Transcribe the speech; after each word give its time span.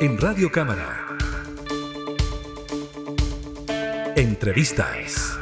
En 0.00 0.16
Radio 0.16 0.50
Cámara. 0.50 1.06
Entrevistas. 4.16 5.39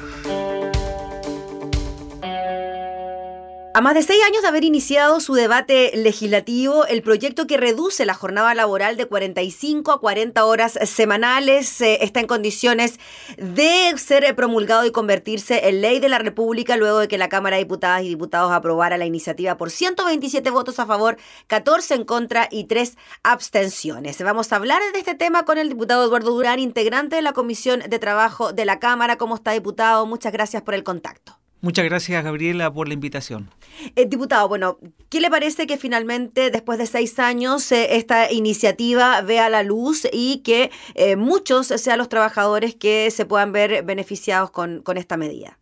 A 3.78 3.80
más 3.80 3.94
de 3.94 4.02
seis 4.02 4.18
años 4.26 4.42
de 4.42 4.48
haber 4.48 4.64
iniciado 4.64 5.20
su 5.20 5.34
debate 5.34 5.92
legislativo, 5.94 6.84
el 6.86 7.00
proyecto 7.00 7.46
que 7.46 7.56
reduce 7.56 8.04
la 8.06 8.14
jornada 8.14 8.52
laboral 8.52 8.96
de 8.96 9.06
45 9.06 9.92
a 9.92 10.00
40 10.00 10.44
horas 10.44 10.76
semanales 10.82 11.80
eh, 11.80 11.98
está 12.00 12.18
en 12.18 12.26
condiciones 12.26 12.98
de 13.36 13.94
ser 13.96 14.34
promulgado 14.34 14.84
y 14.84 14.90
convertirse 14.90 15.68
en 15.68 15.80
ley 15.80 16.00
de 16.00 16.08
la 16.08 16.18
República 16.18 16.76
luego 16.76 16.98
de 16.98 17.06
que 17.06 17.18
la 17.18 17.28
Cámara 17.28 17.54
de 17.54 17.62
Diputadas 17.62 18.02
y 18.02 18.08
Diputados 18.08 18.50
aprobara 18.50 18.98
la 18.98 19.06
iniciativa 19.06 19.56
por 19.56 19.70
127 19.70 20.50
votos 20.50 20.80
a 20.80 20.86
favor, 20.86 21.16
14 21.46 21.94
en 21.94 22.04
contra 22.04 22.48
y 22.50 22.64
3 22.64 22.96
abstenciones. 23.22 24.20
Vamos 24.20 24.52
a 24.52 24.56
hablar 24.56 24.82
de 24.92 24.98
este 24.98 25.14
tema 25.14 25.44
con 25.44 25.56
el 25.56 25.68
diputado 25.68 26.04
Eduardo 26.04 26.32
Durán, 26.32 26.58
integrante 26.58 27.14
de 27.14 27.22
la 27.22 27.32
Comisión 27.32 27.84
de 27.88 27.98
Trabajo 28.00 28.52
de 28.52 28.64
la 28.64 28.80
Cámara. 28.80 29.18
¿Cómo 29.18 29.36
está, 29.36 29.52
diputado? 29.52 30.04
Muchas 30.04 30.32
gracias 30.32 30.64
por 30.64 30.74
el 30.74 30.82
contacto. 30.82 31.37
Muchas 31.60 31.84
gracias, 31.84 32.22
Gabriela, 32.22 32.72
por 32.72 32.86
la 32.86 32.94
invitación. 32.94 33.50
Eh, 33.96 34.06
diputado, 34.06 34.48
bueno, 34.48 34.78
¿qué 35.08 35.20
le 35.20 35.28
parece 35.28 35.66
que 35.66 35.76
finalmente, 35.76 36.50
después 36.50 36.78
de 36.78 36.86
seis 36.86 37.18
años, 37.18 37.72
eh, 37.72 37.96
esta 37.96 38.30
iniciativa 38.30 39.20
vea 39.22 39.48
la 39.48 39.64
luz 39.64 40.06
y 40.12 40.38
que 40.38 40.70
eh, 40.94 41.16
muchos 41.16 41.66
sean 41.66 41.98
los 41.98 42.08
trabajadores 42.08 42.76
que 42.76 43.10
se 43.10 43.26
puedan 43.26 43.50
ver 43.50 43.82
beneficiados 43.84 44.52
con, 44.52 44.82
con 44.82 44.98
esta 44.98 45.16
medida? 45.16 45.58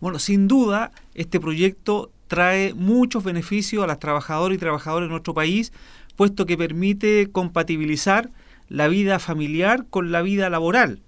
Bueno, 0.00 0.18
sin 0.18 0.48
duda, 0.48 0.92
este 1.14 1.40
proyecto 1.40 2.10
trae 2.28 2.74
muchos 2.74 3.24
beneficios 3.24 3.82
a 3.82 3.86
las 3.86 3.98
trabajadoras 3.98 4.54
y 4.54 4.58
trabajadores 4.58 5.08
de 5.08 5.12
nuestro 5.12 5.32
país, 5.32 5.72
puesto 6.14 6.44
que 6.44 6.58
permite 6.58 7.30
compatibilizar 7.32 8.30
la 8.68 8.88
vida 8.88 9.18
familiar 9.18 9.86
con 9.88 10.12
la 10.12 10.20
vida 10.20 10.50
laboral. 10.50 11.00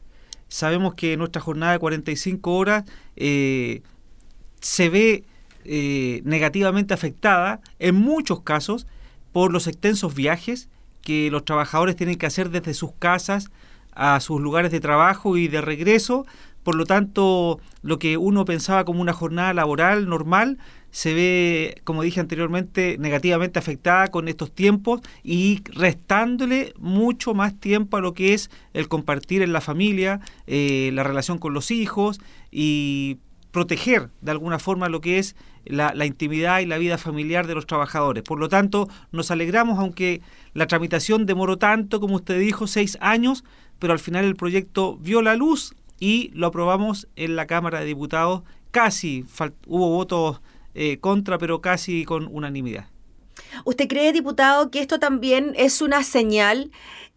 Sabemos 0.48 0.94
que 0.94 1.16
nuestra 1.16 1.42
jornada 1.42 1.72
de 1.72 1.78
45 1.78 2.56
horas 2.56 2.84
eh, 3.16 3.82
se 4.60 4.88
ve 4.88 5.24
eh, 5.64 6.22
negativamente 6.24 6.94
afectada 6.94 7.60
en 7.78 7.94
muchos 7.94 8.42
casos 8.42 8.86
por 9.32 9.52
los 9.52 9.66
extensos 9.66 10.14
viajes 10.14 10.68
que 11.02 11.30
los 11.30 11.44
trabajadores 11.44 11.96
tienen 11.96 12.16
que 12.16 12.26
hacer 12.26 12.50
desde 12.50 12.74
sus 12.74 12.92
casas 12.92 13.50
a 13.92 14.20
sus 14.20 14.40
lugares 14.40 14.70
de 14.70 14.80
trabajo 14.80 15.36
y 15.36 15.48
de 15.48 15.60
regreso. 15.60 16.26
Por 16.62 16.74
lo 16.74 16.84
tanto, 16.84 17.58
lo 17.82 17.98
que 17.98 18.16
uno 18.16 18.44
pensaba 18.44 18.84
como 18.84 19.00
una 19.00 19.12
jornada 19.12 19.54
laboral 19.54 20.08
normal 20.08 20.58
se 20.90 21.14
ve, 21.14 21.80
como 21.84 22.02
dije 22.02 22.20
anteriormente, 22.20 22.96
negativamente 22.98 23.58
afectada 23.58 24.08
con 24.08 24.28
estos 24.28 24.52
tiempos 24.52 25.00
y 25.22 25.62
restándole 25.66 26.74
mucho 26.78 27.32
más 27.32 27.58
tiempo 27.58 27.96
a 27.96 28.00
lo 28.00 28.12
que 28.12 28.34
es 28.34 28.50
el 28.74 28.88
compartir 28.88 29.42
en 29.42 29.52
la 29.52 29.60
familia, 29.60 30.20
eh, 30.46 30.90
la 30.92 31.02
relación 31.02 31.38
con 31.38 31.54
los 31.54 31.70
hijos 31.70 32.20
y 32.50 33.18
proteger 33.50 34.10
de 34.20 34.30
alguna 34.30 34.58
forma 34.58 34.88
lo 34.88 35.00
que 35.00 35.18
es 35.18 35.36
la, 35.64 36.06
intimidad 36.06 36.60
y 36.60 36.66
la 36.66 36.78
vida 36.78 36.98
familiar 36.98 37.46
de 37.46 37.54
los 37.54 37.66
trabajadores. 37.66 38.22
Por 38.22 38.38
lo 38.38 38.48
tanto, 38.48 38.88
nos 39.12 39.30
alegramos, 39.30 39.78
aunque 39.78 40.22
la 40.54 40.66
tramitación 40.66 41.26
demoró 41.26 41.58
tanto, 41.58 42.00
como 42.00 42.16
usted 42.16 42.38
dijo, 42.38 42.66
seis 42.66 42.96
años, 43.00 43.44
pero 43.78 43.92
al 43.92 43.98
final 43.98 44.24
el 44.24 44.36
proyecto 44.36 44.96
vio 44.96 45.22
la 45.22 45.36
luz 45.36 45.74
y 45.98 46.30
lo 46.34 46.46
aprobamos 46.46 47.08
en 47.16 47.36
la 47.36 47.46
Cámara 47.46 47.80
de 47.80 47.86
Diputados. 47.86 48.42
Casi 48.70 49.24
hubo 49.66 49.90
votos 49.90 50.40
eh, 50.74 50.98
contra, 50.98 51.38
pero 51.38 51.60
casi 51.60 52.04
con 52.04 52.28
unanimidad. 52.30 52.86
¿Usted 53.64 53.88
cree, 53.88 54.12
diputado, 54.12 54.70
que 54.70 54.80
esto 54.80 54.98
también 54.98 55.52
es 55.56 55.80
una 55.80 56.02
señal, 56.02 56.70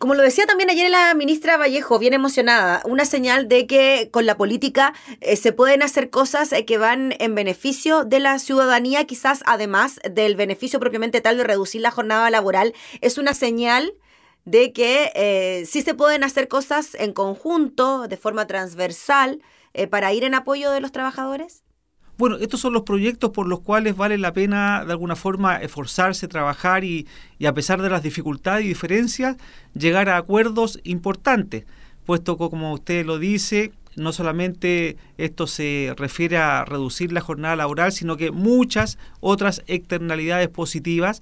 como 0.03 0.15
lo 0.15 0.23
decía 0.23 0.45
también 0.45 0.69
ayer 0.69 0.89
la 0.89 1.13
ministra 1.13 1.55
Vallejo, 1.55 1.97
bien 1.97 2.13
emocionada, 2.13 2.81
una 2.83 3.05
señal 3.05 3.47
de 3.47 3.67
que 3.67 4.09
con 4.11 4.25
la 4.25 4.35
política 4.35 4.93
eh, 5.21 5.37
se 5.37 5.53
pueden 5.53 5.81
hacer 5.81 6.09
cosas 6.09 6.51
eh, 6.51 6.65
que 6.65 6.77
van 6.77 7.15
en 7.19 7.35
beneficio 7.35 8.03
de 8.03 8.19
la 8.19 8.37
ciudadanía, 8.39 9.05
quizás 9.05 9.43
además 9.45 10.01
del 10.11 10.35
beneficio 10.35 10.79
propiamente 10.81 11.21
tal 11.21 11.37
de 11.37 11.45
reducir 11.45 11.79
la 11.79 11.91
jornada 11.91 12.29
laboral? 12.29 12.73
¿Es 12.99 13.17
una 13.17 13.33
señal? 13.33 13.93
de 14.45 14.73
que 14.73 15.09
eh, 15.15 15.65
sí 15.65 15.83
se 15.83 15.93
pueden 15.93 16.25
hacer 16.25 16.49
cosas 16.49 16.95
en 16.95 17.13
conjunto, 17.13 18.09
de 18.09 18.17
forma 18.17 18.45
transversal, 18.45 19.41
para 19.89 20.11
ir 20.11 20.25
en 20.25 20.35
apoyo 20.35 20.69
de 20.71 20.81
los 20.81 20.91
trabajadores? 20.91 21.62
Bueno, 22.17 22.37
estos 22.37 22.59
son 22.59 22.73
los 22.73 22.83
proyectos 22.83 23.31
por 23.31 23.47
los 23.47 23.61
cuales 23.61 23.95
vale 23.95 24.19
la 24.19 24.33
pena 24.33 24.85
de 24.85 24.91
alguna 24.91 25.15
forma 25.15 25.57
esforzarse, 25.57 26.27
trabajar 26.27 26.83
y, 26.83 27.07
a 27.45 27.53
pesar 27.53 27.81
de 27.81 27.89
las 27.89 28.03
dificultades 28.03 28.65
y 28.65 28.67
diferencias, 28.67 29.37
llegar 29.73 30.09
a 30.09 30.17
acuerdos 30.17 30.79
importantes, 30.83 31.65
puesto 32.05 32.37
que 32.37 32.49
como 32.49 32.73
usted 32.73 33.03
lo 33.03 33.17
dice, 33.17 33.71
no 33.95 34.13
solamente 34.13 34.97
esto 35.17 35.47
se 35.47 35.93
refiere 35.97 36.37
a 36.37 36.65
reducir 36.65 37.11
la 37.11 37.21
jornada 37.21 37.55
laboral, 37.55 37.91
sino 37.91 38.15
que 38.15 38.31
muchas 38.31 38.99
otras 39.19 39.63
externalidades 39.65 40.49
positivas 40.49 41.21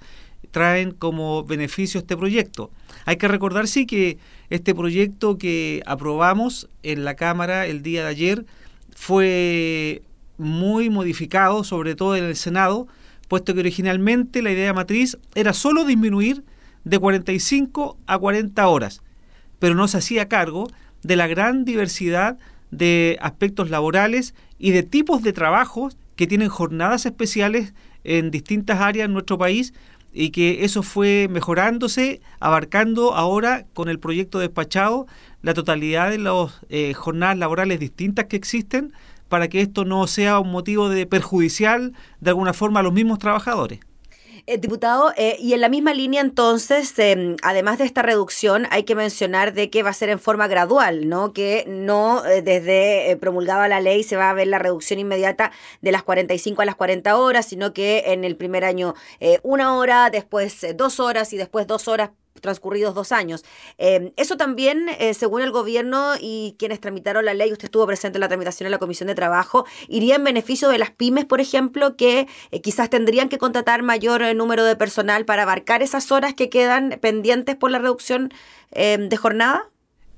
traen 0.51 0.91
como 0.91 1.46
beneficio 1.46 2.01
este 2.01 2.18
proyecto. 2.18 2.69
Hay 3.06 3.16
que 3.16 3.30
recordar, 3.30 3.68
sí, 3.68 3.85
que 3.85 4.18
este 4.50 4.75
proyecto 4.75 5.38
que 5.38 5.81
aprobamos 5.85 6.68
en 6.84 7.06
la 7.06 7.16
Cámara 7.16 7.66
el 7.66 7.81
día 7.81 8.03
de 8.03 8.09
ayer 8.09 8.46
fue 8.94 10.01
muy 10.41 10.90
modificado, 10.90 11.63
sobre 11.63 11.96
todo 11.96 12.16
en 12.16 12.25
el 12.25 12.35
Senado, 12.35 12.88
puesto 13.28 13.53
que 13.53 13.62
originalmente 13.62 14.41
la 14.41 14.52
idea 14.52 14.74
matriz 14.74 15.18
era 15.35 15.53
solo 15.53 15.85
disminuir 15.85 16.44
de 16.84 17.00
45 17.00 17.97
a 18.06 18.18
40 18.18 18.68
horas, 18.68 19.01
pero 19.59 19.75
no 19.75 19.88
se 19.88 20.00
hacía 20.00 20.28
cargo 20.28 20.68
de 21.03 21.16
la 21.16 21.28
gran 21.28 21.63
diversidad 21.63 22.38
de 22.72 23.18
aspectos 23.22 23.69
laborales 23.69 24.34
y 24.57 24.72
de 24.72 24.84
tipos 24.84 25.22
de 25.24 25.34
trabajos 25.34 25.97
que 26.16 26.28
tienen 26.28 26.50
jornadas 26.50 27.06
especiales 27.06 27.74
en 28.03 28.31
distintas 28.31 28.81
áreas 28.81 29.06
en 29.06 29.13
nuestro 29.13 29.38
país 29.38 29.74
y 30.13 30.31
que 30.31 30.66
eso 30.66 30.84
fue 30.84 31.28
mejorándose, 31.30 32.22
abarcando 32.40 33.13
ahora 33.16 33.66
con 33.74 33.88
el 33.88 34.00
proyecto 34.00 34.40
despachado 34.40 35.07
la 35.41 35.53
totalidad 35.53 36.09
de 36.09 36.18
las 36.18 36.59
eh, 36.69 36.94
jornadas 36.94 37.38
laborales 37.38 37.80
distintas 37.80 38.25
que 38.25 38.35
existen 38.35 38.91
para 39.31 39.47
que 39.47 39.62
esto 39.62 39.86
no 39.86 40.06
sea 40.08 40.40
un 40.40 40.52
motivo 40.52 40.90
de 40.90 41.08
perjudicial 41.08 41.94
de 42.19 42.30
alguna 42.30 42.53
forma 42.53 42.81
a 42.81 42.84
los 42.84 42.92
mismos 42.92 43.18
trabajadores. 43.18 43.80
Eh, 44.46 44.58
diputado, 44.58 45.14
eh, 45.16 45.38
y 45.40 45.53
en 45.53 45.62
la 45.62 45.69
misma 45.69 45.94
línea 45.94 46.19
entonces, 46.19 46.94
em, 47.00 47.38
además 47.44 47.78
de 47.78 47.86
esta 47.86 48.02
reducción, 48.02 48.68
hay 48.72 48.84
que 48.84 48.94
mencionar 48.94 49.53
de 49.53 49.69
que 49.69 49.84
va 49.84 49.92
a 49.92 49.94
ser 49.94 50.09
en 50.09 50.19
forma 50.19 50.47
gradual, 50.47 51.08
¿no? 51.08 51.31
Que 51.31 51.64
no 51.66 52.25
eh, 52.25 52.42
desde 52.42 53.16
promulgada 53.22 53.69
la 53.69 53.80
ley 53.80 54.03
se 54.03 54.18
va 54.18 54.30
a 54.30 54.34
ver 54.34 54.47
la 54.47 54.59
reducción 54.59 55.00
inmediata 55.00 55.52
de 55.81 55.92
las 55.94 56.03
45 56.03 56.62
a 56.62 56.66
las 56.66 56.75
40 56.75 57.16
horas, 57.16 57.46
sino 57.46 57.72
que 57.72 58.03
en 58.08 58.25
el 58.25 58.36
primer 58.36 58.66
año 58.66 58.96
una 59.44 59.75
hora, 59.75 60.09
después 60.09 60.66
dos 60.75 61.00
horas 61.00 61.31
y 61.31 61.38
después 61.38 61.68
dos 61.68 61.88
horas 61.88 62.09
transcurridos 62.40 62.96
dos 62.96 63.12
años. 63.12 63.44
Em, 63.78 64.12
eso 64.16 64.38
también, 64.38 64.88
eh, 65.00 65.14
según 65.14 65.42
el 65.42 65.52
gobierno 65.52 66.14
y 66.19 66.56
quienes 66.58 66.80
tramitaron 66.80 67.25
la 67.25 67.34
ley, 67.34 67.52
usted 67.52 67.66
estuvo 67.66 67.86
presente 67.86 68.18
en 68.18 68.22
la 68.22 68.28
tramitación 68.28 68.68
en 68.68 68.72
la 68.72 68.78
Comisión 68.80 69.08
de 69.08 69.16
Trabajo, 69.16 69.66
iría 69.88 70.16
en 70.16 70.24
beneficio 70.24 70.69
de 70.69 70.78
las 70.78 70.92
pymes, 70.92 71.25
por 71.25 71.42
ejemplo, 71.42 71.96
que 71.96 72.28
eh, 72.52 72.62
quizás 72.62 72.90
tendrían 72.90 73.30
que 73.30 73.38
contratar 73.38 73.84
mayor 73.84 74.22
eh, 74.24 74.34
número 74.34 74.64
de 74.64 74.75
personal 74.75 75.25
para 75.25 75.44
abarcar 75.44 75.81
esas 75.84 76.12
horas 76.12 76.34
que 76.34 76.50
quedan 76.50 76.97
pendientes 77.02 77.56
por 77.56 77.72
la 77.72 77.80
reducción 77.80 78.34
em, 78.72 79.09
de 79.09 79.18
jornada? 79.18 79.69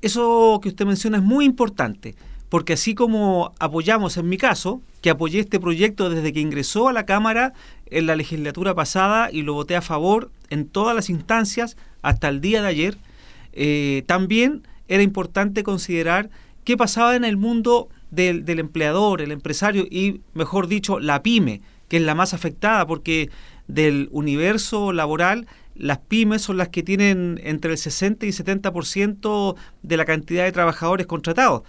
Eso 0.01 0.59
que 0.61 0.69
usted 0.69 0.85
menciona 0.85 1.17
es 1.17 1.23
muy 1.23 1.45
importante 1.45 2.15
porque 2.53 2.73
así 2.73 2.93
como 2.93 3.51
apoyamos 3.57 4.15
en 4.17 4.29
mi 4.29 4.37
caso, 4.37 4.79
que 5.01 5.09
apoyé 5.09 5.39
este 5.39 5.59
proyecto 5.59 6.11
desde 6.11 6.31
que 6.33 6.39
ingresó 6.39 6.87
a 6.87 6.93
la 6.93 7.03
Cámara 7.07 7.53
en 7.87 8.05
la 8.05 8.15
legislatura 8.15 8.75
pasada 8.75 9.31
y 9.31 9.41
lo 9.41 9.55
voté 9.55 9.75
a 9.75 9.81
favor 9.81 10.29
en 10.51 10.67
todas 10.67 10.95
las 10.95 11.09
instancias 11.09 11.77
hasta 12.03 12.29
el 12.29 12.41
día 12.41 12.61
de 12.61 12.67
ayer, 12.67 12.97
eh, 13.53 14.03
también 14.05 14.67
era 14.87 15.01
importante 15.01 15.63
considerar 15.63 16.29
qué 16.63 16.77
pasaba 16.77 17.15
en 17.15 17.23
el 17.23 17.37
mundo 17.37 17.89
del, 18.11 18.45
del 18.45 18.59
empleador, 18.59 19.21
el 19.21 19.31
empresario 19.31 19.87
y, 19.89 20.21
mejor 20.33 20.67
dicho, 20.67 20.99
la 20.99 21.23
pyme, 21.23 21.61
que 21.87 21.97
es 21.97 22.03
la 22.03 22.13
más 22.13 22.33
afectada, 22.33 22.85
porque 22.85 23.29
del 23.67 24.09
universo 24.11 24.91
laboral 24.93 25.47
las 25.75 25.99
pymes 25.99 26.41
son 26.41 26.57
las 26.57 26.69
que 26.69 26.83
tienen 26.83 27.39
entre 27.43 27.71
el 27.71 27.77
60 27.77 28.25
y 28.25 28.29
70% 28.29 29.55
de 29.81 29.97
la 29.97 30.05
cantidad 30.05 30.43
de 30.43 30.51
trabajadores 30.51 31.07
contratados. 31.07 31.63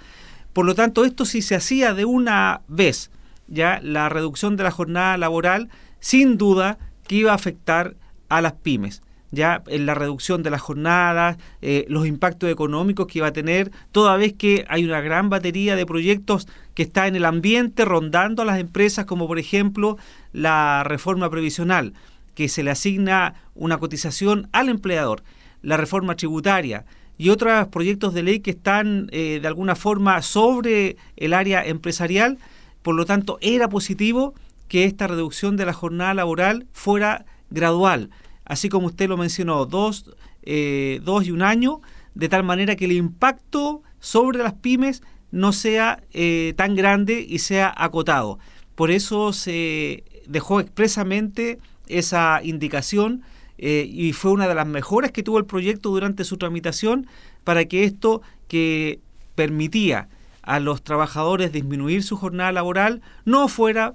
Por 0.52 0.66
lo 0.66 0.74
tanto, 0.74 1.04
esto 1.04 1.24
si 1.24 1.42
se 1.42 1.54
hacía 1.54 1.94
de 1.94 2.04
una 2.04 2.60
vez, 2.68 3.10
ya 3.48 3.80
la 3.82 4.08
reducción 4.08 4.56
de 4.56 4.64
la 4.64 4.70
jornada 4.70 5.16
laboral, 5.16 5.70
sin 6.00 6.36
duda 6.36 6.78
que 7.06 7.16
iba 7.16 7.32
a 7.32 7.36
afectar 7.36 7.96
a 8.28 8.40
las 8.40 8.52
pymes 8.52 9.02
ya 9.34 9.62
en 9.66 9.86
la 9.86 9.94
reducción 9.94 10.42
de 10.42 10.50
las 10.50 10.60
jornadas, 10.60 11.36
eh, 11.62 11.84
los 11.88 12.06
impactos 12.06 12.50
económicos 12.50 13.06
que 13.06 13.18
iba 13.18 13.28
a 13.28 13.32
tener, 13.32 13.70
toda 13.92 14.16
vez 14.16 14.32
que 14.32 14.64
hay 14.68 14.84
una 14.84 15.00
gran 15.00 15.30
batería 15.30 15.76
de 15.76 15.86
proyectos 15.86 16.48
que 16.74 16.82
está 16.82 17.06
en 17.06 17.16
el 17.16 17.24
ambiente 17.24 17.84
rondando 17.84 18.42
a 18.42 18.44
las 18.44 18.58
empresas, 18.58 19.04
como 19.06 19.26
por 19.26 19.38
ejemplo 19.38 19.96
la 20.32 20.84
reforma 20.84 21.30
previsional, 21.30 21.94
que 22.34 22.48
se 22.48 22.62
le 22.62 22.70
asigna 22.70 23.34
una 23.54 23.78
cotización 23.78 24.48
al 24.52 24.68
empleador, 24.68 25.22
la 25.62 25.76
reforma 25.76 26.16
tributaria, 26.16 26.84
y 27.16 27.30
otros 27.30 27.68
proyectos 27.68 28.12
de 28.14 28.22
ley 28.22 28.40
que 28.40 28.50
están 28.50 29.08
eh, 29.12 29.38
de 29.40 29.48
alguna 29.48 29.76
forma 29.76 30.20
sobre 30.22 30.96
el 31.16 31.32
área 31.32 31.64
empresarial. 31.64 32.38
Por 32.82 32.94
lo 32.96 33.06
tanto, 33.06 33.38
era 33.40 33.68
positivo 33.68 34.34
que 34.68 34.84
esta 34.84 35.06
reducción 35.06 35.56
de 35.56 35.66
la 35.66 35.72
jornada 35.72 36.14
laboral 36.14 36.66
fuera 36.72 37.24
gradual, 37.50 38.10
así 38.44 38.68
como 38.68 38.86
usted 38.86 39.08
lo 39.08 39.16
mencionó, 39.16 39.66
dos, 39.66 40.10
eh, 40.42 41.00
dos 41.02 41.26
y 41.26 41.30
un 41.30 41.42
año, 41.42 41.80
de 42.14 42.28
tal 42.28 42.44
manera 42.44 42.76
que 42.76 42.84
el 42.84 42.92
impacto 42.92 43.82
sobre 44.00 44.38
las 44.38 44.54
pymes 44.54 45.02
no 45.30 45.52
sea 45.52 46.02
eh, 46.12 46.54
tan 46.56 46.74
grande 46.74 47.24
y 47.26 47.38
sea 47.40 47.72
acotado. 47.76 48.38
Por 48.74 48.90
eso 48.90 49.32
se 49.32 50.04
dejó 50.26 50.60
expresamente 50.60 51.58
esa 51.88 52.40
indicación 52.42 53.22
eh, 53.58 53.88
y 53.90 54.12
fue 54.12 54.32
una 54.32 54.48
de 54.48 54.54
las 54.54 54.66
mejoras 54.66 55.12
que 55.12 55.22
tuvo 55.22 55.38
el 55.38 55.44
proyecto 55.44 55.90
durante 55.90 56.24
su 56.24 56.36
tramitación 56.36 57.06
para 57.42 57.64
que 57.64 57.84
esto 57.84 58.22
que 58.48 59.00
permitía 59.34 60.08
a 60.42 60.60
los 60.60 60.82
trabajadores 60.82 61.52
disminuir 61.52 62.02
su 62.02 62.16
jornada 62.16 62.52
laboral 62.52 63.00
no 63.24 63.48
fuera 63.48 63.94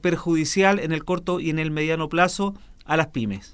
perjudicial 0.00 0.78
en 0.78 0.92
el 0.92 1.04
corto 1.04 1.38
y 1.38 1.50
en 1.50 1.58
el 1.58 1.70
mediano 1.70 2.08
plazo 2.08 2.54
a 2.86 2.96
las 2.96 3.08
pymes. 3.08 3.52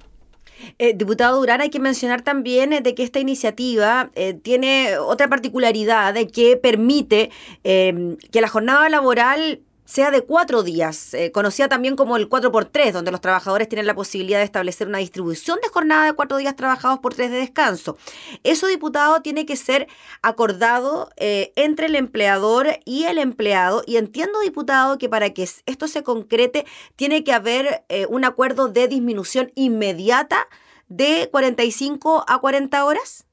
Eh, 0.79 0.95
diputado 0.95 1.39
Durán, 1.39 1.61
hay 1.61 1.71
que 1.71 1.81
mencionar 1.81 2.23
también 2.23 2.71
de 2.83 2.95
que 2.95 3.03
esta 3.03 3.19
iniciativa 3.21 4.11
tiene 4.43 4.99
otra 4.99 5.29
particularidad 5.29 6.15
de 6.15 6.29
que 6.29 6.57
permite 6.57 7.31
que 7.63 8.41
la 8.41 8.49
jornada 8.49 8.89
laboral 8.89 9.61
sea 9.87 10.11
de 10.11 10.23
cuatro 10.23 10.63
días, 10.65 11.15
eh, 11.15 11.31
conocida 11.33 11.69
también 11.69 11.97
como 11.97 12.17
el 12.17 12.29
4x3, 12.29 12.93
donde 12.93 13.13
los 13.13 13.21
trabajadores 13.21 13.69
tienen 13.69 13.87
la 13.87 13.95
posibilidad 13.95 14.39
de 14.39 14.45
establecer 14.45 14.89
una 14.89 14.99
distribución 14.99 15.59
de 15.63 15.69
jornada 15.69 16.05
de 16.07 16.13
cuatro 16.13 16.37
días 16.37 16.57
trabajados 16.57 16.99
por 16.99 17.15
tres 17.15 17.31
de 17.31 17.39
descanso. 17.39 17.97
Eso, 18.43 18.67
diputado, 18.67 19.23
tiene 19.23 19.47
que 19.47 19.57
ser 19.57 19.87
acordado 20.23 21.11
eh, 21.17 21.53
entre 21.57 21.87
el 21.87 21.95
empleador 21.95 22.81
y 22.85 23.05
el 23.05 23.19
empleado. 23.19 23.85
Y 23.87 23.97
entiendo, 23.97 24.41
diputado, 24.41 24.99
que 24.99 25.09
para 25.09 25.31
que 25.31 25.45
esto 25.45 25.89
se 25.89 26.03
concrete, 26.03 26.67
tiene 26.97 27.23
que 27.23 27.33
haber 27.33 27.85
eh, 27.89 28.07
un 28.11 28.25
acuerdo 28.25 28.69
de 28.69 28.89
disminución 28.89 29.53
inmediata 29.55 30.49
de 30.89 31.29
45 31.31 32.25
a 32.27 32.39
40 32.41 32.85
horas. 32.85 33.26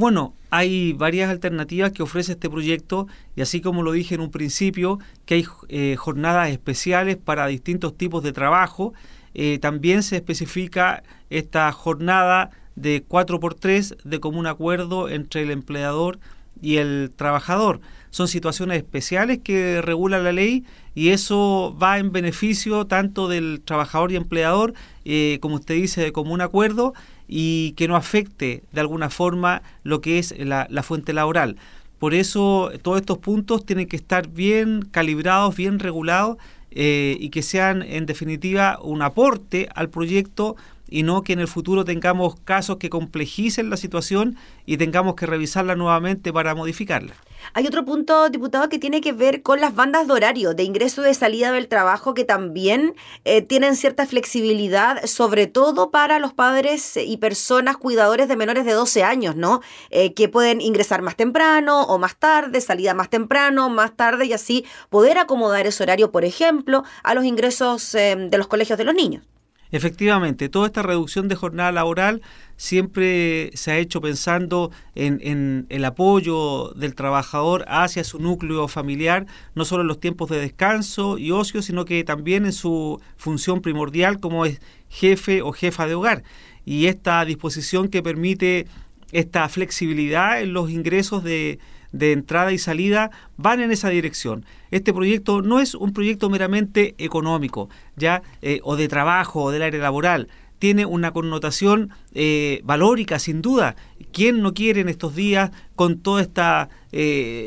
Bueno, 0.00 0.34
hay 0.48 0.94
varias 0.94 1.28
alternativas 1.28 1.92
que 1.92 2.02
ofrece 2.02 2.32
este 2.32 2.48
proyecto 2.48 3.06
y 3.36 3.42
así 3.42 3.60
como 3.60 3.82
lo 3.82 3.92
dije 3.92 4.14
en 4.14 4.22
un 4.22 4.30
principio, 4.30 4.98
que 5.26 5.34
hay 5.34 5.46
eh, 5.68 5.94
jornadas 5.98 6.48
especiales 6.48 7.18
para 7.18 7.46
distintos 7.48 7.94
tipos 7.94 8.22
de 8.22 8.32
trabajo, 8.32 8.94
eh, 9.34 9.58
también 9.58 10.02
se 10.02 10.16
especifica 10.16 11.02
esta 11.28 11.70
jornada 11.72 12.48
de 12.76 13.04
4x3 13.06 14.02
de 14.02 14.20
común 14.20 14.46
acuerdo 14.46 15.10
entre 15.10 15.42
el 15.42 15.50
empleador 15.50 16.18
el 16.62 17.10
trabajador. 17.14 17.80
Son 18.10 18.26
situaciones 18.26 18.78
especiales 18.78 19.38
que 19.38 19.80
regula 19.82 20.18
la 20.18 20.32
ley 20.32 20.64
y 20.94 21.10
eso 21.10 21.76
va 21.80 21.98
en 21.98 22.10
beneficio 22.10 22.86
tanto 22.86 23.28
del 23.28 23.62
trabajador 23.64 24.10
y 24.10 24.16
empleador, 24.16 24.74
eh, 25.04 25.38
como 25.40 25.56
usted 25.56 25.76
dice, 25.76 26.02
de 26.02 26.12
común 26.12 26.40
acuerdo, 26.40 26.92
y 27.28 27.72
que 27.72 27.86
no 27.86 27.94
afecte 27.94 28.64
de 28.72 28.80
alguna 28.80 29.08
forma 29.08 29.62
lo 29.84 30.00
que 30.00 30.18
es 30.18 30.34
la, 30.36 30.66
fuente 30.82 31.12
laboral. 31.12 31.56
Por 32.00 32.14
eso 32.14 32.72
todos 32.82 33.00
estos 33.00 33.18
puntos 33.18 33.64
tienen 33.64 33.86
que 33.86 33.96
estar 33.96 34.28
bien 34.28 34.82
calibrados, 34.90 35.54
bien 35.54 35.78
regulados 35.78 36.38
eh, 36.72 37.16
y 37.20 37.30
que 37.30 37.42
sean 37.42 37.82
en 37.82 38.06
definitiva 38.06 38.80
un 38.82 39.02
aporte 39.02 39.68
al 39.74 39.90
proyecto 39.90 40.56
y 40.90 41.04
no 41.04 41.22
que 41.22 41.32
en 41.32 41.40
el 41.40 41.48
futuro 41.48 41.84
tengamos 41.84 42.34
casos 42.44 42.76
que 42.76 42.90
complejicen 42.90 43.70
la 43.70 43.76
situación 43.76 44.36
y 44.66 44.76
tengamos 44.76 45.14
que 45.14 45.26
revisarla 45.26 45.76
nuevamente 45.76 46.32
para 46.32 46.54
modificarla. 46.54 47.14
Hay 47.54 47.66
otro 47.66 47.84
punto, 47.84 48.28
diputado, 48.28 48.68
que 48.68 48.78
tiene 48.78 49.00
que 49.00 49.12
ver 49.12 49.42
con 49.42 49.60
las 49.60 49.74
bandas 49.74 50.06
de 50.06 50.12
horario, 50.12 50.54
de 50.54 50.62
ingreso 50.62 51.02
y 51.02 51.06
de 51.06 51.14
salida 51.14 51.52
del 51.52 51.68
trabajo, 51.68 52.12
que 52.12 52.24
también 52.24 52.94
eh, 53.24 53.42
tienen 53.42 53.76
cierta 53.76 54.06
flexibilidad, 54.06 55.06
sobre 55.06 55.46
todo 55.46 55.90
para 55.90 56.18
los 56.18 56.34
padres 56.34 56.96
y 56.96 57.16
personas 57.16 57.76
cuidadores 57.76 58.28
de 58.28 58.36
menores 58.36 58.64
de 58.64 58.72
12 58.72 59.04
años, 59.04 59.36
¿no? 59.36 59.62
Eh, 59.90 60.12
que 60.14 60.28
pueden 60.28 60.60
ingresar 60.60 61.02
más 61.02 61.16
temprano 61.16 61.82
o 61.84 61.98
más 61.98 62.16
tarde, 62.16 62.60
salida 62.60 62.94
más 62.94 63.08
temprano, 63.08 63.70
más 63.70 63.96
tarde, 63.96 64.26
y 64.26 64.32
así 64.32 64.64
poder 64.90 65.18
acomodar 65.18 65.66
ese 65.66 65.82
horario, 65.82 66.12
por 66.12 66.24
ejemplo, 66.24 66.84
a 67.02 67.14
los 67.14 67.24
ingresos 67.24 67.94
eh, 67.94 68.16
de 68.16 68.38
los 68.38 68.48
colegios 68.48 68.78
de 68.78 68.84
los 68.84 68.94
niños. 68.94 69.24
Efectivamente, 69.72 70.48
toda 70.48 70.66
esta 70.66 70.82
reducción 70.82 71.28
de 71.28 71.36
jornada 71.36 71.70
laboral 71.70 72.22
siempre 72.56 73.50
se 73.54 73.70
ha 73.70 73.78
hecho 73.78 74.00
pensando 74.00 74.70
en, 74.94 75.66
el 75.68 75.84
apoyo 75.84 76.72
del 76.74 76.94
trabajador 76.94 77.64
hacia 77.68 78.02
su 78.02 78.18
núcleo 78.18 78.66
familiar, 78.66 79.26
no 79.54 79.64
solo 79.64 79.82
en 79.82 79.88
los 79.88 80.00
tiempos 80.00 80.28
de 80.28 80.40
descanso 80.40 81.18
y 81.18 81.30
ocio, 81.30 81.62
sino 81.62 81.84
que 81.84 82.02
también 82.02 82.46
en 82.46 82.52
su 82.52 83.00
función 83.16 83.60
primordial 83.60 84.18
como 84.18 84.44
es 84.44 84.60
jefe 84.88 85.40
o 85.42 85.52
jefa 85.52 85.86
de 85.86 85.94
hogar. 85.94 86.24
Y 86.64 86.86
esta 86.86 87.24
disposición 87.24 87.88
que 87.88 88.02
permite 88.02 88.66
esta 89.12 89.48
flexibilidad 89.48 90.42
en 90.42 90.52
los 90.52 90.70
ingresos 90.70 91.22
de, 91.22 91.58
de 91.92 92.12
entrada 92.12 92.52
y 92.52 92.58
salida 92.58 93.10
van 93.36 93.60
en 93.60 93.70
esa 93.70 93.88
dirección. 93.88 94.44
Este 94.70 94.92
proyecto 94.92 95.42
no 95.42 95.60
es 95.60 95.74
un 95.74 95.92
proyecto 95.92 96.30
meramente 96.30 96.94
económico, 96.98 97.68
ya 97.96 98.22
eh, 98.42 98.60
o 98.62 98.76
de 98.76 98.88
trabajo 98.88 99.42
o 99.42 99.50
del 99.50 99.62
área 99.62 99.80
laboral. 99.80 100.28
Tiene 100.58 100.84
una 100.84 101.12
connotación 101.12 101.90
eh, 102.12 102.60
valórica, 102.64 103.18
sin 103.18 103.40
duda. 103.40 103.76
¿Quién 104.12 104.42
no 104.42 104.52
quiere 104.52 104.82
en 104.82 104.88
estos 104.90 105.14
días, 105.14 105.50
con 105.74 106.00
todo 106.00 106.20
este 106.20 106.42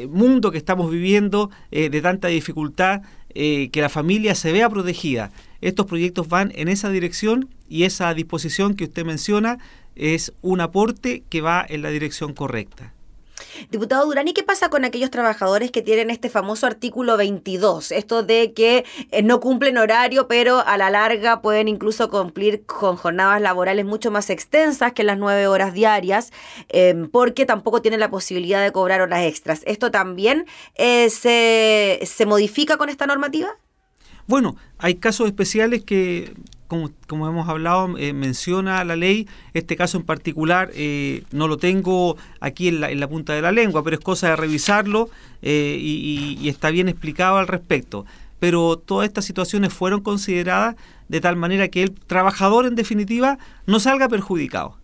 mundo 0.09 0.51
que 0.51 0.57
estamos 0.57 0.89
viviendo 0.89 1.51
de 1.69 2.01
tanta 2.01 2.29
dificultad, 2.29 3.03
que 3.33 3.71
la 3.75 3.89
familia 3.89 4.33
se 4.33 4.51
vea 4.51 4.67
protegida? 4.67 5.29
Estos 5.61 5.85
proyectos 5.85 6.27
van 6.27 6.51
en 6.55 6.67
esa 6.67 6.89
dirección 6.89 7.49
y 7.69 7.83
esa 7.83 8.13
disposición 8.13 8.75
que 8.75 8.83
usted 8.85 9.05
menciona 9.05 9.59
es 9.95 10.33
un 10.41 10.61
aporte 10.61 11.23
que 11.29 11.41
va 11.41 11.65
en 11.67 11.81
la 11.81 11.89
dirección 11.89 12.33
correcta. 12.33 12.93
Diputado 13.71 14.05
Durán, 14.05 14.27
¿y 14.27 14.33
qué 14.33 14.43
pasa 14.43 14.69
con 14.69 14.85
aquellos 14.85 15.11
trabajadores 15.11 15.71
que 15.71 15.81
tienen 15.81 16.09
este 16.09 16.29
famoso 16.29 16.65
artículo 16.65 17.17
22? 17.17 17.91
Esto 17.91 18.23
de 18.23 18.53
que 18.53 18.85
eh, 19.11 19.21
no 19.23 19.39
cumplen 19.39 19.77
horario, 19.77 20.27
pero 20.27 20.59
a 20.59 20.77
la 20.77 20.89
larga 20.89 21.41
pueden 21.41 21.67
incluso 21.67 22.09
cumplir 22.09 22.65
con 22.65 22.95
jornadas 22.95 23.41
laborales 23.41 23.85
mucho 23.85 24.11
más 24.11 24.29
extensas 24.29 24.93
que 24.93 25.03
las 25.03 25.17
nueve 25.17 25.47
horas 25.47 25.73
diarias, 25.73 26.31
em, 26.69 27.09
porque 27.09 27.45
tampoco 27.45 27.81
tienen 27.81 27.99
la 27.99 28.09
posibilidad 28.09 28.63
de 28.63 28.71
cobrar 28.71 29.01
horas 29.01 29.23
extras. 29.23 29.61
¿Esto 29.65 29.91
también 29.91 30.45
eh, 30.75 31.09
se, 31.09 31.99
se 32.05 32.25
modifica 32.25 32.77
con 32.77 32.89
esta 32.89 33.07
normativa? 33.07 33.49
Bueno, 34.27 34.55
hay 34.77 34.95
casos 34.95 35.27
especiales 35.27 35.83
que 35.83 36.33
como, 37.07 37.27
hemos 37.27 37.49
hablado, 37.49 37.97
eh, 37.97 38.13
menciona 38.13 38.83
la 38.83 38.95
ley. 38.95 39.27
Este 39.53 39.75
caso 39.75 39.97
en 39.97 40.03
particular 40.03 40.71
eh, 40.73 41.23
no 41.31 41.47
lo 41.47 41.57
tengo 41.57 42.17
aquí 42.39 42.67
en 42.67 42.99
la, 42.99 43.07
punta 43.07 43.33
de 43.33 43.41
la 43.41 43.51
lengua, 43.51 43.83
pero 43.83 43.95
es 43.95 44.03
cosa 44.03 44.29
de 44.29 44.35
revisarlo 44.35 45.09
eh, 45.41 45.77
y, 45.79 46.47
está 46.47 46.69
bien 46.69 46.89
explicado 46.89 47.37
al 47.37 47.47
respecto. 47.47 48.05
Pero 48.39 48.77
todas 48.77 49.07
estas 49.07 49.25
situaciones 49.25 49.73
fueron 49.73 50.01
consideradas 50.01 50.75
de 51.07 51.21
tal 51.21 51.35
manera 51.35 51.67
que 51.67 51.83
el 51.83 51.91
trabajador, 51.91 52.65
en 52.65 52.75
definitiva, 52.75 53.37
no 53.65 53.79
salga 53.79 54.09
perjudicado. 54.09 54.82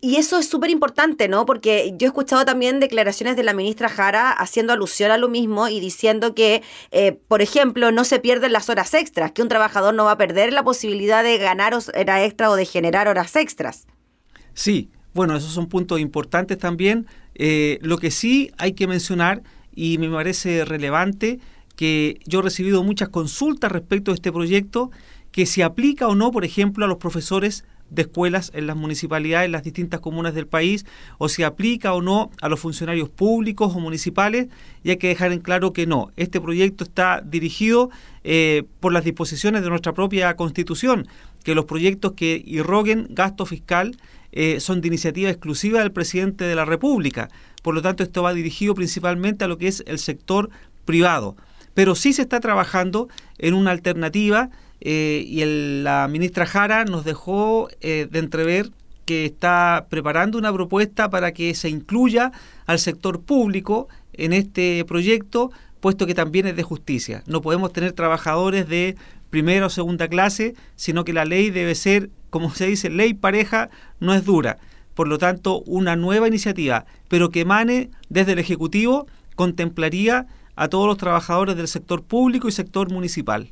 Y 0.00 0.16
eso 0.16 0.38
es 0.38 0.48
súper 0.48 0.70
importante, 0.70 1.28
¿no? 1.28 1.46
Porque 1.46 1.94
yo 1.96 2.06
he 2.06 2.08
escuchado 2.08 2.44
también 2.44 2.80
declaraciones 2.80 3.36
de 3.36 3.42
la 3.42 3.54
ministra 3.54 3.88
Jara 3.88 4.30
haciendo 4.30 4.72
alusión 4.72 5.10
a 5.10 5.18
lo 5.18 5.28
mismo 5.28 5.68
y 5.68 5.80
diciendo 5.80 6.34
que, 6.34 6.62
eh, 6.90 7.18
por 7.28 7.42
ejemplo, 7.42 7.92
no 7.92 8.04
se 8.04 8.18
pierden 8.18 8.52
las 8.52 8.68
horas 8.68 8.94
extras, 8.94 9.32
que 9.32 9.42
un 9.42 9.48
trabajador 9.48 9.94
no 9.94 10.04
va 10.04 10.12
a 10.12 10.18
perder 10.18 10.52
la 10.52 10.62
posibilidad 10.62 11.22
de 11.22 11.38
ganar 11.38 11.74
horas 11.74 12.22
extra 12.22 12.50
o 12.50 12.56
de 12.56 12.66
generar 12.66 13.08
horas 13.08 13.34
extras. 13.36 13.86
Sí, 14.54 14.90
bueno, 15.14 15.36
esos 15.36 15.52
son 15.52 15.66
puntos 15.66 16.00
importantes 16.00 16.58
también. 16.58 17.06
Eh, 17.34 17.78
lo 17.82 17.98
que 17.98 18.10
sí 18.10 18.50
hay 18.58 18.72
que 18.72 18.86
mencionar, 18.86 19.42
y 19.74 19.98
me 19.98 20.10
parece 20.10 20.64
relevante, 20.64 21.40
que 21.76 22.20
yo 22.26 22.40
he 22.40 22.42
recibido 22.42 22.82
muchas 22.82 23.08
consultas 23.08 23.72
respecto 23.72 24.10
a 24.10 24.14
este 24.14 24.30
proyecto, 24.30 24.90
que 25.32 25.46
se 25.46 25.62
aplica 25.62 26.08
o 26.08 26.14
no, 26.14 26.30
por 26.30 26.44
ejemplo, 26.44 26.84
a 26.84 26.88
los 26.88 26.98
profesores 26.98 27.64
de 27.90 28.02
escuelas 28.02 28.50
en 28.54 28.66
las 28.66 28.76
municipalidades, 28.76 29.46
en 29.46 29.52
las 29.52 29.62
distintas 29.62 30.00
comunas 30.00 30.34
del 30.34 30.46
país, 30.46 30.86
o 31.18 31.28
si 31.28 31.42
aplica 31.42 31.92
o 31.92 32.02
no 32.02 32.30
a 32.40 32.48
los 32.48 32.60
funcionarios 32.60 33.08
públicos 33.08 33.74
o 33.74 33.80
municipales, 33.80 34.48
y 34.82 34.90
hay 34.90 34.96
que 34.96 35.08
dejar 35.08 35.32
en 35.32 35.40
claro 35.40 35.72
que 35.72 35.86
no. 35.86 36.10
Este 36.16 36.40
proyecto 36.40 36.84
está 36.84 37.20
dirigido 37.20 37.90
eh, 38.24 38.64
por 38.80 38.92
las 38.92 39.04
disposiciones 39.04 39.62
de 39.62 39.68
nuestra 39.68 39.92
propia 39.92 40.34
Constitución, 40.36 41.06
que 41.44 41.54
los 41.54 41.64
proyectos 41.64 42.12
que 42.12 42.42
irroguen 42.44 43.06
gasto 43.10 43.46
fiscal 43.46 43.96
eh, 44.32 44.60
son 44.60 44.80
de 44.80 44.88
iniciativa 44.88 45.30
exclusiva 45.30 45.80
del 45.80 45.92
presidente 45.92 46.44
de 46.44 46.54
la 46.54 46.64
República. 46.64 47.28
Por 47.62 47.74
lo 47.74 47.82
tanto, 47.82 48.02
esto 48.02 48.22
va 48.22 48.32
dirigido 48.32 48.74
principalmente 48.74 49.44
a 49.44 49.48
lo 49.48 49.58
que 49.58 49.68
es 49.68 49.82
el 49.86 49.98
sector 49.98 50.50
privado. 50.84 51.36
Pero 51.74 51.94
sí 51.94 52.12
se 52.12 52.22
está 52.22 52.40
trabajando 52.40 53.08
en 53.38 53.54
una 53.54 53.70
alternativa 53.70 54.50
eh, 54.80 55.24
y 55.26 55.44
la 55.82 56.08
ministra 56.08 56.46
Jara 56.46 56.84
nos 56.84 57.04
dejó 57.04 57.68
eh, 57.80 58.08
de 58.10 58.18
entrever 58.18 58.70
que 59.04 59.26
está 59.26 59.86
preparando 59.90 60.38
una 60.38 60.52
propuesta 60.52 61.10
para 61.10 61.32
que 61.32 61.54
se 61.54 61.68
incluya 61.68 62.32
al 62.66 62.78
sector 62.78 63.20
público 63.22 63.88
en 64.12 64.32
este 64.32 64.84
proyecto, 64.84 65.50
puesto 65.80 66.06
que 66.06 66.14
también 66.14 66.46
es 66.46 66.56
de 66.56 66.62
justicia. 66.62 67.22
No 67.26 67.40
podemos 67.40 67.72
tener 67.72 67.92
trabajadores 67.92 68.68
de 68.68 68.96
primera 69.30 69.66
o 69.66 69.70
segunda 69.70 70.08
clase, 70.08 70.54
sino 70.76 71.04
que 71.04 71.12
la 71.12 71.24
ley 71.24 71.50
debe 71.50 71.74
ser, 71.74 72.10
como 72.30 72.54
se 72.54 72.66
dice, 72.66 72.90
ley 72.90 73.14
pareja, 73.14 73.70
no 73.98 74.14
es 74.14 74.24
dura. 74.24 74.58
Por 74.94 75.08
lo 75.08 75.18
tanto, 75.18 75.60
una 75.62 75.96
nueva 75.96 76.28
iniciativa, 76.28 76.84
pero 77.08 77.30
que 77.30 77.40
emane 77.40 77.90
desde 78.08 78.32
el 78.32 78.38
Ejecutivo, 78.38 79.06
contemplaría 79.34 80.26
a 80.56 80.68
todos 80.68 80.86
los 80.86 80.98
trabajadores 80.98 81.56
del 81.56 81.68
sector 81.68 82.02
público 82.02 82.48
y 82.48 82.52
sector 82.52 82.90
municipal. 82.90 83.50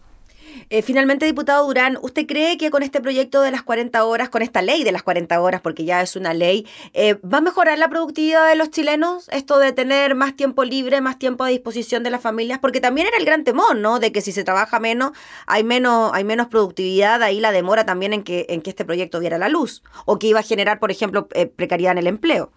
Eh, 0.71 0.83
finalmente, 0.83 1.27
diputado 1.27 1.67
Durán, 1.67 1.99
¿usted 2.03 2.27
cree 2.27 2.59
que 2.59 2.71
con 2.71 2.83
este 2.83 3.01
proyecto 3.01 3.43
de 3.43 3.51
las 3.51 3.63
40 3.63 4.05
horas, 4.05 4.29
con 4.29 4.43
esta 4.43 4.63
ley 4.63 4.85
de 4.85 4.93
las 4.93 5.03
40 5.03 5.41
horas, 5.41 5.61
porque 5.61 5.85
ya 5.85 6.03
es 6.03 6.17
una 6.17 6.35
ley, 6.35 6.67
eh, 6.93 7.15
va 7.17 7.39
a 7.39 7.41
mejorar 7.41 7.79
la 7.79 7.89
productividad 7.89 8.49
de 8.49 8.57
los 8.57 8.71
chilenos? 8.71 9.29
Esto 9.31 9.59
de 9.59 9.73
tener 9.73 10.15
más 10.15 10.37
tiempo 10.37 10.65
libre, 10.65 11.01
más 11.01 11.19
tiempo 11.19 11.45
a 11.45 11.49
disposición 11.49 12.03
de 12.03 12.11
las 12.11 12.21
familias, 12.21 12.59
porque 12.59 12.81
también 12.81 13.07
era 13.07 13.17
el 13.17 13.25
gran 13.25 13.45
temor, 13.45 13.77
¿no? 13.77 13.99
De 14.01 14.13
que 14.13 14.21
si 14.21 14.33
se 14.33 14.45
trabaja 14.45 14.81
menos, 14.81 15.13
hay 15.47 15.65
menos, 15.65 16.11
hay 16.15 16.25
menos 16.25 16.49
productividad, 16.49 17.23
ahí 17.23 17.41
la 17.41 17.53
demora 17.53 17.85
también 17.85 18.13
en 18.13 18.23
que, 18.23 18.47
en 18.49 18.63
que 18.63 18.71
este 18.71 18.85
proyecto 18.85 19.21
viera 19.21 19.39
la 19.39 19.49
luz, 19.49 19.83
o 20.05 20.19
que 20.19 20.29
iba 20.29 20.41
a 20.41 20.45
generar, 20.45 20.79
por 20.79 20.91
ejemplo, 20.91 21.29
eh, 21.35 21.47
precariedad 21.47 21.93
en 21.93 21.99
el 21.99 22.07
empleo. 22.07 22.53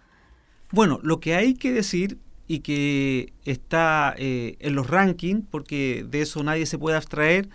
Bueno, 0.70 1.00
lo 1.02 1.20
que 1.20 1.34
hay 1.34 1.54
que 1.54 1.72
decir 1.72 2.18
y 2.48 2.60
que 2.60 3.32
está 3.44 4.14
en 4.16 4.74
los 4.74 4.88
rankings, 4.90 5.44
porque 5.50 6.04
de 6.06 6.22
eso 6.22 6.42
nadie 6.42 6.66
se 6.66 6.78
puede 6.78 6.96
abstraer, 6.96 7.48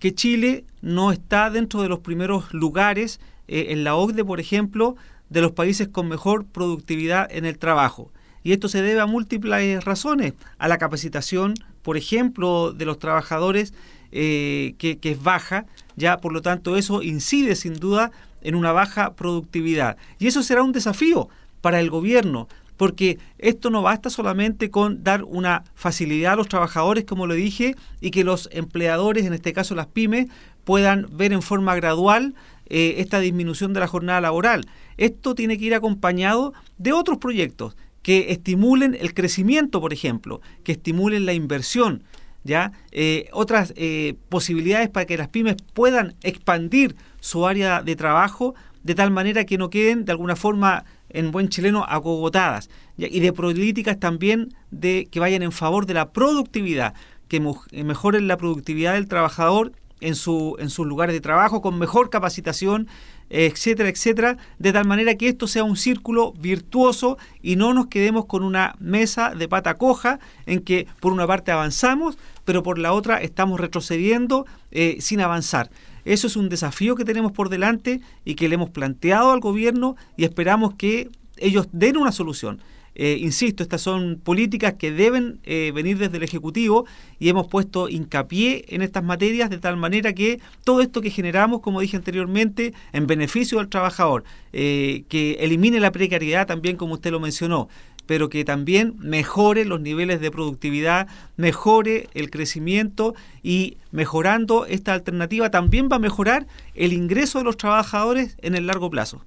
que 0.00 0.14
Chile 0.14 0.64
no 0.82 1.12
está 1.12 1.50
dentro 1.50 1.82
de 1.82 1.88
los 1.88 2.00
primeros 2.00 2.52
lugares 2.52 3.20
eh, 3.46 3.66
en 3.68 3.84
la 3.84 3.94
OCDE, 3.94 4.24
por 4.24 4.40
ejemplo, 4.40 4.96
de 5.28 5.42
los 5.42 5.52
países 5.52 5.86
con 5.86 6.08
mejor 6.08 6.46
productividad 6.46 7.30
en 7.30 7.44
el 7.44 7.58
trabajo. 7.58 8.10
Y 8.42 8.52
esto 8.52 8.68
se 8.68 8.82
debe 8.82 9.00
a 9.00 9.06
múltiples 9.06 9.84
razones, 9.84 10.32
a 10.58 10.66
la 10.66 10.78
capacitación, 10.78 11.54
por 11.82 11.96
ejemplo, 11.96 12.72
de 12.72 12.86
los 12.86 12.98
trabajadores, 12.98 13.74
eh, 14.10 14.74
que, 14.78 14.98
que 14.98 15.12
es 15.12 15.22
baja, 15.22 15.66
ya 15.94 16.16
por 16.18 16.32
lo 16.32 16.42
tanto 16.42 16.76
eso 16.76 17.02
incide 17.02 17.54
sin 17.54 17.74
duda 17.74 18.10
en 18.40 18.54
una 18.54 18.72
baja 18.72 19.14
productividad. 19.14 19.98
Y 20.18 20.26
eso 20.26 20.42
será 20.42 20.62
un 20.62 20.72
desafío 20.72 21.28
para 21.60 21.78
el 21.78 21.90
gobierno, 21.90 22.48
porque 22.80 23.18
esto 23.36 23.68
no 23.68 23.82
basta 23.82 24.08
solamente 24.08 24.70
con 24.70 25.04
dar 25.04 25.22
una 25.24 25.64
facilidad 25.74 26.32
a 26.32 26.36
los 26.36 26.48
trabajadores, 26.48 27.04
como 27.04 27.26
lo 27.26 27.34
dije, 27.34 27.74
y 28.00 28.10
que 28.10 28.24
los 28.24 28.48
empleadores, 28.52 29.26
en 29.26 29.34
este 29.34 29.52
caso 29.52 29.74
las 29.74 29.88
pymes, 29.88 30.28
puedan 30.64 31.06
ver 31.12 31.34
en 31.34 31.42
forma 31.42 31.74
gradual 31.74 32.34
eh, 32.70 32.94
esta 32.96 33.20
disminución 33.20 33.74
de 33.74 33.80
la 33.80 33.86
jornada 33.86 34.22
laboral. 34.22 34.66
Esto 34.96 35.34
tiene 35.34 35.58
que 35.58 35.66
ir 35.66 35.74
acompañado 35.74 36.54
de 36.78 36.94
otros 36.94 37.18
proyectos 37.18 37.76
que 38.00 38.32
estimulen 38.32 38.96
el 38.98 39.12
crecimiento, 39.12 39.82
por 39.82 39.92
ejemplo, 39.92 40.40
que 40.64 40.72
estimulen 40.72 41.26
la 41.26 41.34
inversión, 41.34 42.02
¿ya? 42.44 42.72
Eh, 42.92 43.28
otras 43.34 43.74
eh, 43.76 44.14
posibilidades 44.30 44.88
para 44.88 45.04
que 45.04 45.18
las 45.18 45.28
pymes 45.28 45.56
puedan 45.74 46.14
expandir 46.22 46.96
su 47.20 47.46
área 47.46 47.82
de 47.82 47.94
trabajo 47.94 48.54
de 48.82 48.94
tal 48.94 49.10
manera 49.10 49.44
que 49.44 49.58
no 49.58 49.68
queden 49.68 50.06
de 50.06 50.12
alguna 50.12 50.34
forma 50.34 50.86
en 51.10 51.30
buen 51.30 51.48
chileno 51.48 51.84
acogotadas 51.88 52.70
y 52.96 53.20
de 53.20 53.32
políticas 53.32 53.98
también 53.98 54.54
de 54.70 55.08
que 55.10 55.20
vayan 55.20 55.42
en 55.42 55.52
favor 55.52 55.86
de 55.86 55.94
la 55.94 56.10
productividad, 56.10 56.94
que 57.28 57.42
eh, 57.70 57.84
mejoren 57.84 58.28
la 58.28 58.36
productividad 58.36 58.94
del 58.94 59.08
trabajador 59.08 59.72
en, 60.00 60.14
su, 60.14 60.56
en 60.58 60.70
sus 60.70 60.86
lugares 60.86 61.14
de 61.14 61.20
trabajo 61.20 61.60
con 61.60 61.78
mejor 61.78 62.10
capacitación, 62.10 62.88
etcétera, 63.28 63.88
etcétera, 63.88 64.36
de 64.58 64.72
tal 64.72 64.86
manera 64.86 65.14
que 65.14 65.28
esto 65.28 65.46
sea 65.46 65.62
un 65.62 65.76
círculo 65.76 66.32
virtuoso 66.32 67.16
y 67.42 67.56
no 67.56 67.72
nos 67.72 67.86
quedemos 67.86 68.26
con 68.26 68.42
una 68.42 68.74
mesa 68.80 69.34
de 69.34 69.48
pata 69.48 69.74
coja 69.74 70.18
en 70.46 70.60
que 70.60 70.86
por 71.00 71.12
una 71.12 71.26
parte 71.26 71.52
avanzamos, 71.52 72.18
pero 72.44 72.62
por 72.62 72.78
la 72.78 72.92
otra 72.92 73.18
estamos 73.18 73.60
retrocediendo 73.60 74.46
eh, 74.72 74.96
sin 75.00 75.20
avanzar. 75.20 75.70
Eso 76.10 76.26
es 76.26 76.34
un 76.34 76.48
desafío 76.48 76.96
que 76.96 77.04
tenemos 77.04 77.30
por 77.30 77.50
delante 77.50 78.00
y 78.24 78.34
que 78.34 78.48
le 78.48 78.56
hemos 78.56 78.70
planteado 78.70 79.30
al 79.30 79.38
gobierno 79.38 79.94
y 80.16 80.24
esperamos 80.24 80.74
que 80.74 81.08
ellos 81.36 81.68
den 81.70 81.96
una 81.96 82.10
solución. 82.10 82.60
Eh, 82.96 83.18
insisto, 83.20 83.62
estas 83.62 83.80
son 83.80 84.20
políticas 84.20 84.74
que 84.74 84.90
deben 84.90 85.38
eh, 85.44 85.70
venir 85.72 85.98
desde 85.98 86.16
el 86.16 86.24
Ejecutivo 86.24 86.84
y 87.20 87.28
hemos 87.28 87.46
puesto 87.46 87.88
hincapié 87.88 88.64
en 88.70 88.82
estas 88.82 89.04
materias 89.04 89.50
de 89.50 89.58
tal 89.58 89.76
manera 89.76 90.12
que 90.12 90.40
todo 90.64 90.80
esto 90.80 91.00
que 91.00 91.10
generamos, 91.10 91.60
como 91.60 91.80
dije 91.80 91.96
anteriormente, 91.96 92.74
en 92.92 93.06
beneficio 93.06 93.58
del 93.58 93.68
trabajador, 93.68 94.24
eh, 94.52 95.04
que 95.08 95.34
elimine 95.34 95.78
la 95.78 95.92
precariedad 95.92 96.48
también, 96.48 96.76
como 96.76 96.94
usted 96.94 97.12
lo 97.12 97.20
mencionó, 97.20 97.68
pero 98.10 98.28
que 98.28 98.44
también 98.44 98.96
mejore 98.98 99.64
los 99.64 99.80
niveles 99.80 100.20
de 100.20 100.32
productividad, 100.32 101.06
mejore 101.36 102.08
el 102.12 102.28
crecimiento 102.28 103.14
y 103.40 103.76
mejorando 103.92 104.66
esta 104.66 104.94
alternativa 104.94 105.52
también 105.52 105.88
va 105.88 105.94
a 105.94 106.00
mejorar 106.00 106.48
el 106.74 106.92
ingreso 106.92 107.38
de 107.38 107.44
los 107.44 107.56
trabajadores 107.56 108.36
en 108.42 108.56
el 108.56 108.66
largo 108.66 108.90
plazo. 108.90 109.24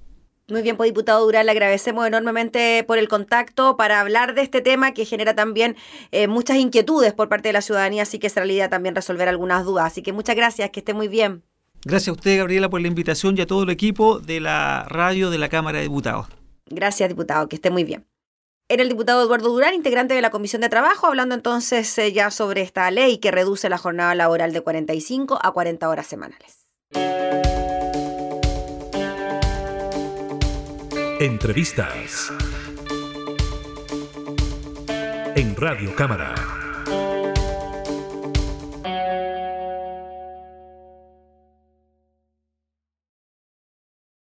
Muy 0.50 0.60
bien, 0.60 0.76
pues 0.76 0.90
diputado 0.90 1.24
Durán, 1.24 1.46
le 1.46 1.52
agradecemos 1.52 2.06
enormemente 2.06 2.84
por 2.86 2.98
el 2.98 3.08
contacto 3.08 3.78
para 3.78 4.00
hablar 4.00 4.34
de 4.34 4.42
este 4.42 4.60
tema 4.60 4.92
que 4.92 5.06
genera 5.06 5.34
también 5.34 5.76
eh, 6.12 6.28
muchas 6.28 6.58
inquietudes 6.58 7.14
por 7.14 7.30
parte 7.30 7.48
de 7.48 7.54
la 7.54 7.62
ciudadanía, 7.62 8.02
así 8.02 8.18
que 8.18 8.28
será 8.28 8.44
la 8.44 8.52
idea 8.52 8.68
también 8.68 8.94
resolver 8.94 9.30
algunas 9.30 9.64
dudas. 9.64 9.86
Así 9.86 10.02
que 10.02 10.12
muchas 10.12 10.36
gracias, 10.36 10.68
que 10.68 10.80
esté 10.80 10.92
muy 10.92 11.08
bien. 11.08 11.42
Gracias 11.86 12.08
a 12.08 12.12
usted, 12.12 12.36
Gabriela, 12.36 12.68
por 12.68 12.82
la 12.82 12.88
invitación 12.88 13.34
y 13.38 13.40
a 13.40 13.46
todo 13.46 13.62
el 13.62 13.70
equipo 13.70 14.20
de 14.20 14.40
la 14.40 14.84
radio 14.90 15.30
de 15.30 15.38
la 15.38 15.48
Cámara 15.48 15.78
de 15.78 15.84
Diputados. 15.84 16.26
Gracias, 16.66 17.08
diputado, 17.08 17.48
que 17.48 17.56
esté 17.56 17.70
muy 17.70 17.84
bien. 17.84 18.04
Era 18.66 18.82
el 18.82 18.88
diputado 18.88 19.22
Eduardo 19.22 19.50
Durán, 19.50 19.74
integrante 19.74 20.14
de 20.14 20.22
la 20.22 20.30
Comisión 20.30 20.62
de 20.62 20.70
Trabajo, 20.70 21.06
hablando 21.06 21.34
entonces 21.34 21.98
eh, 21.98 22.12
ya 22.12 22.30
sobre 22.30 22.62
esta 22.62 22.90
ley 22.90 23.18
que 23.18 23.30
reduce 23.30 23.68
la 23.68 23.76
jornada 23.76 24.14
laboral 24.14 24.54
de 24.54 24.62
45 24.62 25.38
a 25.42 25.52
40 25.52 25.86
horas 25.86 26.06
semanales. 26.06 26.64
Entrevistas 31.20 32.32
en 35.36 35.54
Radio 35.56 35.94
Cámara. 35.94 36.63